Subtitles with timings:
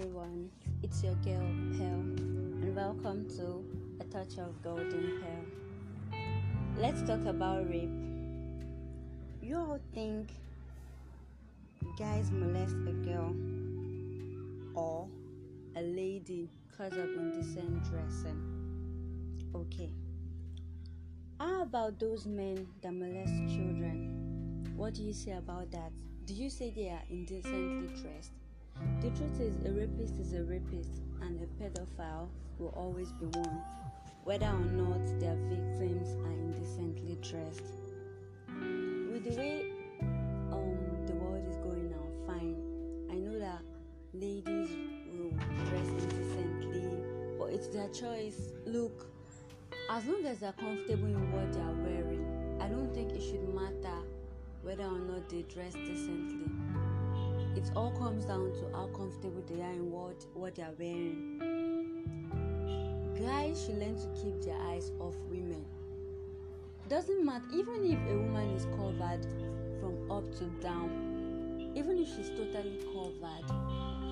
[0.00, 0.50] Everyone,
[0.82, 1.44] it's your girl
[1.76, 2.00] Pearl,
[2.62, 3.62] and welcome to
[4.00, 6.18] A Touch of Golden Pearl.
[6.78, 7.90] Let's talk about rape.
[9.42, 10.30] You all think
[11.98, 13.34] guys molest a girl
[14.74, 15.06] or
[15.76, 18.40] a lady because of indecent dressing.
[19.54, 19.90] Okay.
[21.38, 24.66] How about those men that molest children?
[24.76, 25.92] What do you say about that?
[26.24, 28.39] Do you say they are indecently dressed?
[29.00, 33.62] The truth is, a rapist is a rapist, and a pedophile will always be one,
[34.24, 37.78] whether or not their victims are indecently dressed.
[39.10, 39.72] With the way
[40.52, 42.56] um, the world is going now, fine.
[43.10, 43.62] I know that
[44.12, 44.70] ladies
[45.12, 45.30] will
[45.68, 47.02] dress indecently,
[47.38, 48.52] but it's their choice.
[48.66, 49.06] Look,
[49.90, 53.54] as long as they're comfortable in what they are wearing, I don't think it should
[53.54, 53.98] matter
[54.62, 56.50] whether or not they dress decently
[57.56, 61.40] it all comes down to how comfortable they are in what what they are wearing.
[63.18, 65.64] Guys should learn to keep their eyes off women.
[66.88, 69.26] Doesn't matter even if a woman is covered
[69.80, 73.48] from up to down, even if she's totally covered,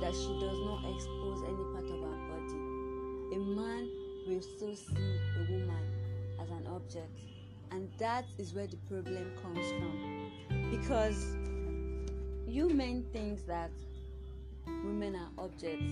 [0.00, 2.58] that she does not expose any part of her body.
[3.34, 3.90] A man
[4.26, 5.84] will still see a woman
[6.40, 7.10] as an object,
[7.70, 10.30] and that is where the problem comes from.
[10.70, 11.36] Because
[12.46, 13.70] you men think that
[14.66, 15.84] women are objects.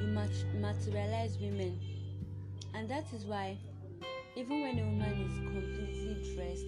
[0.00, 1.78] You mat- materialize women,
[2.74, 3.56] and that is why,
[4.36, 6.66] even when a woman is completely dressed,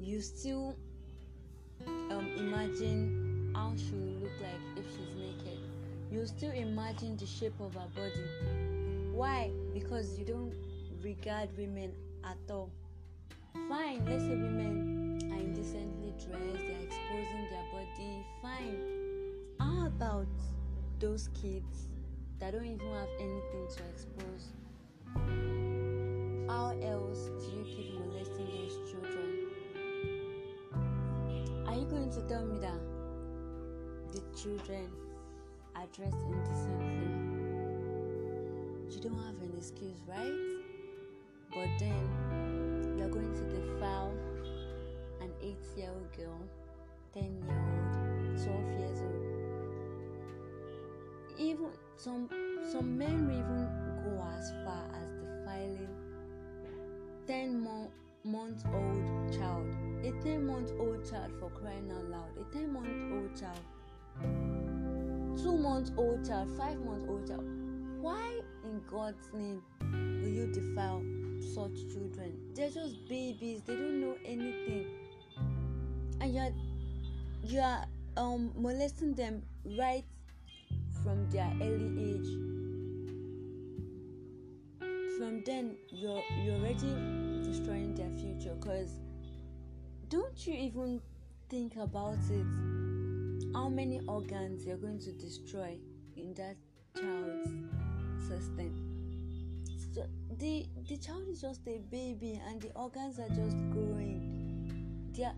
[0.00, 0.76] you still
[2.10, 5.58] um, imagine how she will look like if she's naked.
[6.10, 9.12] You still imagine the shape of her body.
[9.12, 9.50] Why?
[9.72, 10.54] Because you don't
[11.02, 11.92] regard women
[12.24, 12.70] at all.
[13.68, 14.93] Fine, let's say women
[15.64, 18.78] are indecently dressed, they're exposing their body, fine.
[19.58, 20.26] How about
[20.98, 21.88] those kids
[22.38, 24.52] that don't even have anything to expose?
[26.48, 29.30] How else do you keep molesting those children?
[31.66, 32.80] Are you going to tell me that
[34.12, 34.90] the children
[35.76, 37.08] are dressed indecently?
[38.90, 40.32] You don't have an excuse, right?
[41.50, 44.12] But then you're going to defile
[45.24, 46.40] an 8 year old girl,
[47.14, 49.24] 10 year old, 12 years old.
[51.38, 52.28] Even some
[52.70, 53.68] some men will even
[54.04, 55.88] go as far as defiling
[57.26, 57.90] 10 mo-
[58.24, 59.66] month old child.
[60.04, 62.30] A 10 month old child for crying out loud.
[62.38, 63.60] A 10 month old child.
[65.42, 67.44] 2 month old child, 5 month old child.
[68.00, 71.02] Why in God's name will you defile
[71.40, 72.36] such children?
[72.54, 75.03] They're just babies, they don't know anything.
[76.20, 76.52] And you're
[77.42, 77.84] you're
[78.16, 79.42] um molesting them
[79.78, 80.04] right
[81.02, 82.30] from their early age.
[85.18, 88.54] From then you're you're already destroying their future.
[88.54, 88.90] Because
[90.08, 91.00] don't you even
[91.48, 92.46] think about it?
[93.54, 95.78] How many organs you're going to destroy
[96.16, 96.56] in that
[96.96, 97.50] child's
[98.28, 98.94] system?
[99.94, 100.06] So
[100.38, 105.12] the the child is just a baby and the organs are just growing.
[105.16, 105.34] They are,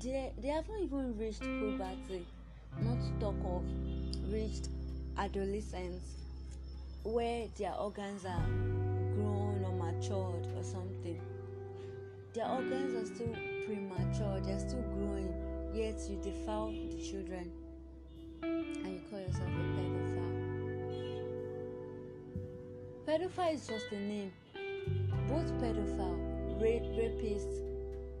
[0.00, 2.26] they they haven't even reached puberty
[2.82, 3.62] not to talk of
[4.30, 4.68] reached
[5.16, 6.16] adolescence
[7.04, 8.46] where their organs are
[9.14, 11.20] grown or matured or something.
[12.34, 13.34] Their organs are still
[13.64, 15.32] premature they're still growing
[15.74, 17.50] yet you defile the children
[18.42, 20.36] and you call yourself a pedophile.
[23.06, 24.32] Pedophile is just a name.
[25.28, 27.48] Both pedophile rape rapist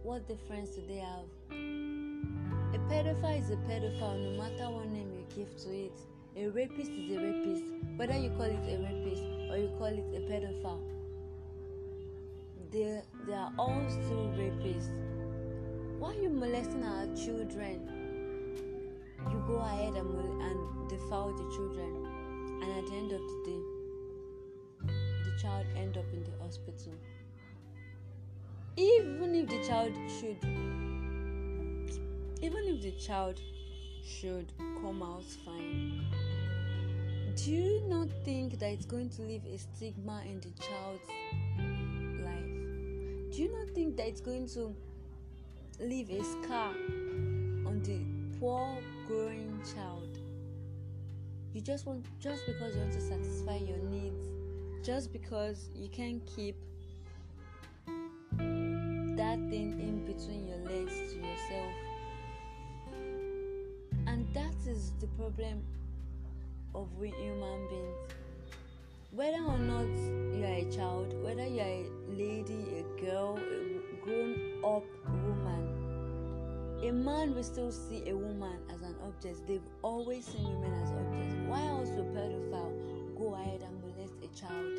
[0.02, 1.65] what difference do they have
[2.74, 5.98] a pedophile is a pedophile no matter what name you give to it.
[6.36, 7.64] A rapist is a rapist.
[7.96, 10.96] Whether you call it a rapist or you call it a pedophile
[12.72, 14.90] they they are all still rapists.
[15.98, 17.88] Why are you molesting our children?
[19.30, 22.06] You go ahead and, mol- and defile the children.
[22.62, 23.62] And at the end of the day
[25.24, 26.92] the child end up in the hospital.
[28.76, 30.36] Even if the child should
[32.42, 33.40] even if the child
[34.04, 34.52] should
[34.82, 36.04] come out fine
[37.36, 41.06] do you not think that it's going to leave a stigma in the child's
[42.24, 43.30] life?
[43.30, 44.74] Do you not think that it's going to
[45.78, 46.70] leave a scar
[47.66, 48.00] on the
[48.40, 50.18] poor growing child?
[51.52, 54.28] You just want just because you want to satisfy your needs
[54.82, 56.56] just because you can't keep
[58.38, 61.18] that thing in between your legs to
[65.00, 65.62] the problem
[66.74, 67.96] of we human beings.
[69.10, 69.88] Whether or not
[70.34, 74.34] you are a child, whether you are a lady, a girl, a grown
[74.64, 79.46] up woman, a man will still see a woman as an object.
[79.46, 81.34] They've always seen women as objects.
[81.46, 84.78] Why else will pedophile go ahead and molest a child,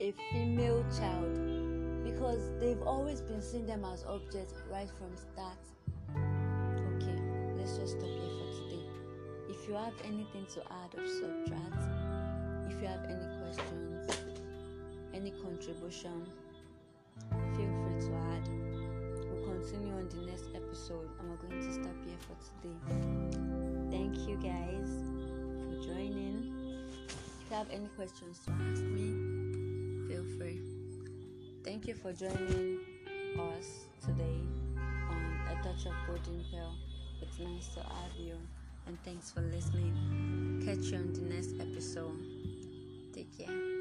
[0.00, 2.04] a female child?
[2.04, 5.58] Because they've always been seeing them as objects right from start.
[6.96, 7.20] Okay,
[7.56, 8.39] let's just stop here
[9.70, 11.84] you have anything to add or subtract,
[12.68, 14.10] if you have any questions,
[15.14, 16.26] any contribution,
[17.54, 18.48] feel free to add.
[19.30, 22.74] We'll continue on the next episode and we're going to stop here for today.
[23.92, 24.90] Thank you guys
[25.62, 26.52] for joining.
[27.06, 30.62] If you have any questions to ask me, feel free.
[31.62, 32.80] Thank you for joining
[33.38, 34.40] us today
[35.08, 36.74] on A Touch of Golden Pearl.
[37.22, 38.34] It's nice to have you
[38.86, 40.62] and thanks for listening.
[40.64, 42.18] Catch you on the next episode.
[43.12, 43.79] Take care.